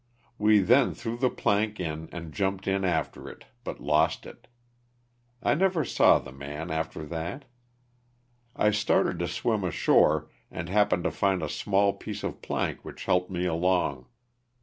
[0.39, 4.47] We then threw the plank in and jumped in after it but lost it.
[5.43, 7.45] I never saw the man after that.
[8.55, 13.05] I started to swim ashore and happened to find a small piece of plank which
[13.05, 14.07] helped me along.